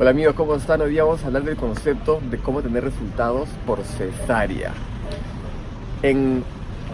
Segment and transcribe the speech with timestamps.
[0.00, 0.80] Hola amigos, ¿cómo están?
[0.80, 4.72] Hoy vamos a hablar del concepto de cómo tener resultados por cesárea.
[6.00, 6.42] En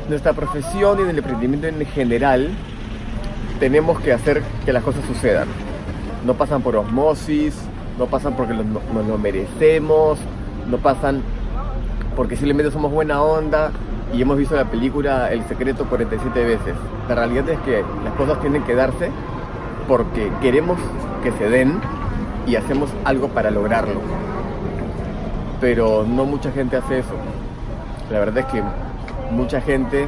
[0.09, 2.51] nuestra profesión y en el emprendimiento en general,
[3.61, 5.47] tenemos que hacer que las cosas sucedan.
[6.27, 7.55] No pasan por osmosis,
[7.97, 10.19] no pasan porque nos lo merecemos,
[10.69, 11.23] no pasan
[12.17, 13.71] porque simplemente somos buena onda
[14.13, 16.75] y hemos visto la película El Secreto 47 veces.
[17.09, 19.13] La realidad es que las cosas tienen que darse
[19.87, 20.81] porque queremos
[21.23, 21.81] que se den
[22.47, 24.01] y hacemos algo para lograrlo.
[25.61, 27.15] Pero no mucha gente hace eso.
[28.11, 28.63] La verdad es que
[29.31, 30.07] mucha gente,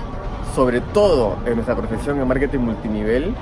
[0.54, 3.34] sobre todo en nuestra profesión en marketing multinivel,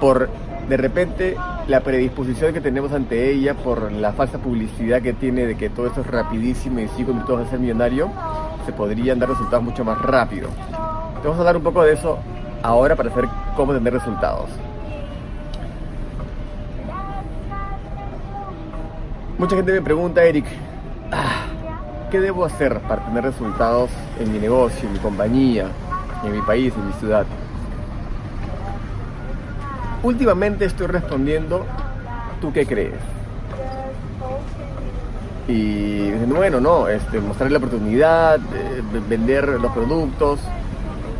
[0.00, 0.28] por
[0.68, 1.36] de repente
[1.66, 5.86] la predisposición que tenemos ante ella, por la falsa publicidad que tiene de que todo
[5.86, 8.10] esto es rapidísimo y con todo a ser millonario,
[8.66, 10.48] se podrían dar resultados mucho más rápido.
[11.22, 12.18] vamos a hablar un poco de eso
[12.62, 14.48] ahora para saber cómo tener resultados.
[19.40, 20.44] Mucha gente me pregunta, Eric,
[21.12, 21.46] ah,
[22.10, 23.88] ¿qué debo hacer para tener resultados
[24.20, 25.66] en mi negocio, en mi compañía,
[26.22, 27.24] en mi país, en mi ciudad?
[30.02, 31.64] Últimamente estoy respondiendo,
[32.42, 32.98] ¿tú qué crees?
[35.48, 38.40] Y bueno, no, este, mostrar la oportunidad,
[39.08, 40.40] vender los productos.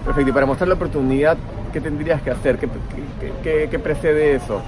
[0.04, 1.38] Perfecto, y para mostrar la oportunidad,
[1.72, 2.58] ¿qué tendrías que hacer?
[2.58, 4.60] ¿Qué, qué precede eso?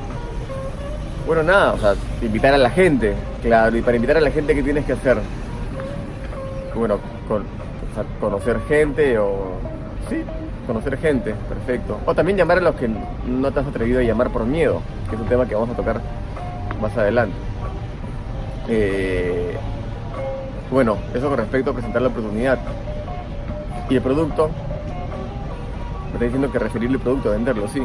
[1.27, 4.55] Bueno, nada, o sea, invitar a la gente, claro, y para invitar a la gente,
[4.55, 5.19] ¿qué tienes que hacer?
[6.75, 6.99] Bueno,
[7.29, 7.45] con,
[8.21, 9.53] conocer gente o...
[10.09, 10.25] Sí,
[10.67, 12.01] conocer gente, perfecto.
[12.07, 15.15] O también llamar a los que no te has atrevido a llamar por miedo, que
[15.15, 16.01] es un tema que vamos a tocar
[16.81, 17.37] más adelante.
[18.69, 19.57] Eh,
[20.73, 22.59] bueno, eso con respecto a presentar la oportunidad.
[23.89, 24.51] Y el producto,
[26.09, 27.83] me está diciendo que referir el producto, venderlo, sí.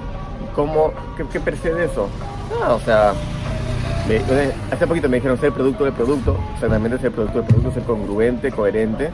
[0.55, 2.09] ¿Cómo, qué, qué precede eso?
[2.51, 3.13] Ah, o sea,
[4.71, 8.51] hace poquito me dijeron ser producto del producto, exactamente ser producto del producto, ser congruente,
[8.51, 9.11] coherente,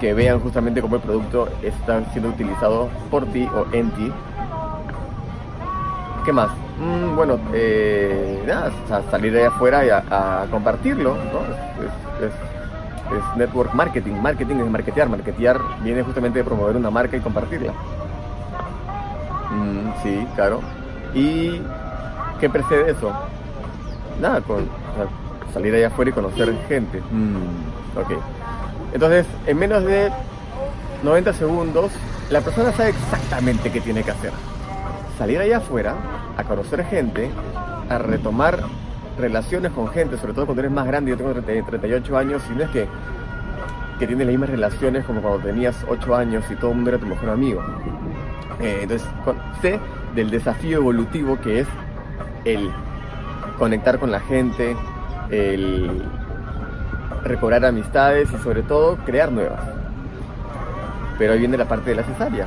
[0.00, 4.12] que vean justamente cómo el producto está siendo utilizado por ti o en ti.
[6.24, 6.50] ¿Qué más?
[6.80, 8.72] Mm, bueno, eh, nada,
[9.10, 11.40] salir de afuera y a, compartirlo, ¿no?
[12.26, 12.32] Es,
[13.36, 17.72] network marketing, marketing es marketear, marketear viene justamente de promover una marca y compartirla.
[19.52, 20.60] Mm, sí, claro.
[21.14, 21.60] Y
[22.40, 23.12] ¿Qué precede eso?
[24.20, 24.68] Nada, con
[25.52, 27.00] salir allá afuera y conocer gente.
[27.00, 28.22] Mm, ok.
[28.92, 30.10] Entonces, en menos de
[31.02, 31.90] 90 segundos,
[32.30, 34.32] la persona sabe exactamente qué tiene que hacer.
[35.18, 35.94] Salir allá afuera,
[36.36, 37.30] a conocer gente,
[37.88, 38.64] a retomar
[39.18, 42.64] relaciones con gente, sobre todo cuando eres más grande, yo tengo 38 años, y no
[42.64, 42.86] es que,
[43.98, 46.98] que tienes las mismas relaciones como cuando tenías 8 años y todo el mundo era
[46.98, 47.62] tu mejor amigo.
[48.60, 49.08] Eh, entonces,
[49.62, 49.80] sé
[50.14, 51.68] del desafío evolutivo que es
[52.46, 52.70] el
[53.58, 54.76] conectar con la gente,
[55.30, 56.02] el
[57.24, 59.60] recobrar amistades y sobre todo crear nuevas.
[61.18, 62.46] Pero ahí viene la parte de la cesárea.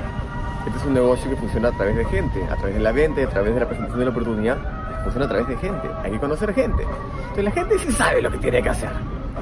[0.65, 3.21] Este es un negocio que funciona a través de gente, a través de la venta,
[3.21, 4.57] a través de la presentación de la oportunidad,
[5.03, 5.89] funciona a través de gente.
[6.03, 6.83] Hay que conocer gente.
[6.83, 8.89] Entonces la gente sí sabe lo que tiene que hacer.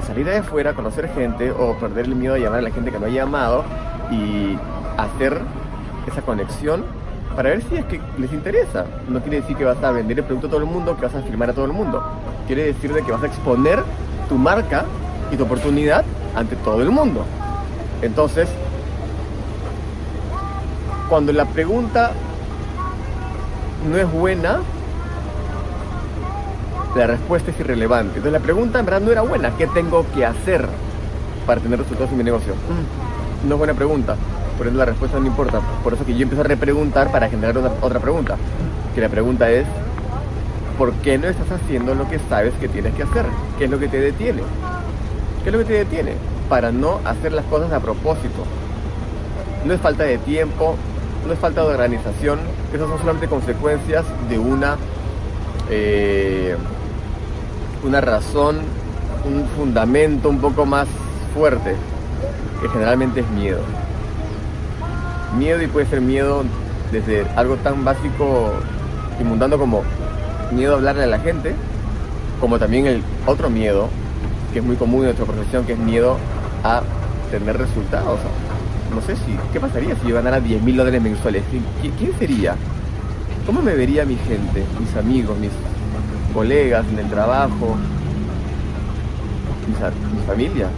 [0.06, 3.00] Salir de afuera, conocer gente o perder el miedo a llamar a la gente que
[3.00, 3.64] no ha llamado
[4.12, 4.58] y
[4.98, 5.40] hacer
[6.08, 6.86] esa conexión
[7.38, 8.86] para ver si es que les interesa.
[9.08, 11.14] No quiere decir que vas a vender el producto a todo el mundo, que vas
[11.14, 12.04] a firmar a todo el mundo.
[12.48, 13.84] Quiere decir de que vas a exponer
[14.28, 14.86] tu marca
[15.32, 16.04] y tu oportunidad
[16.36, 17.26] ante todo el mundo.
[18.02, 18.50] Entonces,
[21.10, 22.10] cuando la pregunta
[23.88, 24.62] no es buena,
[26.96, 28.18] la respuesta es irrelevante.
[28.18, 29.52] Entonces la pregunta en verdad no era buena.
[29.58, 30.68] ¿Qué tengo que hacer
[31.46, 32.56] para tener resultados en mi negocio?
[32.56, 34.16] Mm, no es buena pregunta
[34.58, 35.62] por eso la respuesta no importa.
[35.84, 38.36] Por eso que yo empiezo a repreguntar para generar otra pregunta.
[38.96, 39.66] Que la pregunta es,
[40.78, 43.26] ¿por qué no estás haciendo lo que sabes que tienes que hacer?
[43.58, 44.42] ¿Qué es lo que te detiene?
[45.44, 46.14] ¿Qué es lo que te detiene?
[46.50, 48.46] Para no hacer las cosas a propósito.
[49.64, 50.76] No es falta de tiempo,
[51.26, 52.40] no es falta de organización,
[52.74, 54.78] esas son solamente consecuencias de una,
[55.70, 56.56] eh,
[57.84, 58.60] una razón,
[59.26, 60.88] un fundamento un poco más
[61.34, 61.76] fuerte,
[62.62, 63.60] que generalmente es miedo
[65.38, 66.44] miedo y puede ser miedo
[66.92, 68.54] desde algo tan básico
[69.20, 69.84] y como
[70.52, 71.54] miedo a hablarle a la gente,
[72.40, 73.90] como también el otro miedo,
[74.54, 76.18] que es muy común en nuestra profesión, que es miedo
[76.64, 76.82] a
[77.32, 78.20] tener resultados.
[78.94, 81.44] No sé si, ¿qué pasaría si yo ganara 10 mil dólares mensuales?
[81.82, 82.56] ¿Quién sería?
[83.46, 85.52] ¿Cómo me vería mi gente, mis amigos, mis
[86.34, 87.76] colegas en el trabajo,
[89.68, 90.70] mi familia?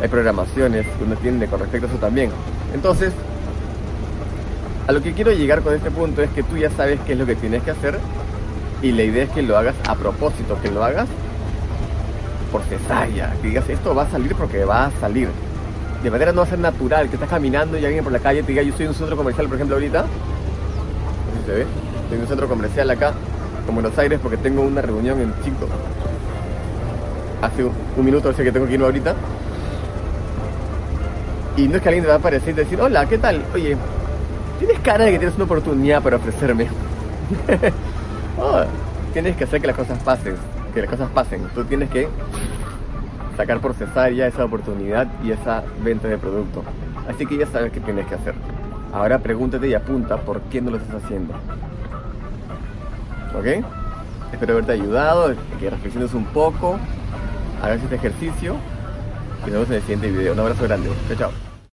[0.00, 2.30] Hay programaciones que uno tiene con respecto a eso también.
[2.74, 3.12] Entonces,
[4.92, 7.26] lo que quiero llegar con este punto es que tú ya sabes qué es lo
[7.26, 7.98] que tienes que hacer
[8.82, 11.08] Y la idea es que lo hagas a propósito, que lo hagas
[12.50, 15.28] por cesárea, que digas esto va a salir porque va a salir.
[16.02, 18.42] De manera no va a ser natural, que estás caminando y alguien por la calle
[18.42, 20.02] te diga yo en un centro comercial, por ejemplo, ahorita.
[20.02, 21.60] No se ve.
[22.02, 23.14] Estoy en un centro comercial acá,
[23.64, 25.66] como Buenos Aires, porque tengo una reunión en 5.
[27.40, 29.14] Hace un, minuto, sé que tengo que irme ahorita.
[31.56, 33.42] Y no es que alguien te va a aparecer y decir, hola, ¿qué tal?
[33.54, 33.76] Oye,
[34.66, 36.68] tienes cara de que tienes una oportunidad para ofrecerme.
[38.38, 38.64] Oh,
[39.12, 40.36] tienes que hacer que las cosas pasen,
[40.72, 41.42] que las cosas pasen.
[41.54, 42.08] Tú tienes que
[43.36, 46.64] sacar por cesárea esa oportunidad y esa venta de producto.
[47.06, 48.34] Así que ya sabes qué tienes que hacer.
[48.90, 51.34] Ahora pregúntate y apunta por qué no lo estás haciendo.
[53.38, 53.64] ¿Ok?
[54.32, 56.78] Espero haberte ayudado, que reflexiones un poco,
[57.62, 58.56] hagas este ejercicio
[59.46, 60.32] y nos vemos en el siguiente video.
[60.32, 60.88] Un abrazo grande.
[61.08, 61.51] Chao, chao.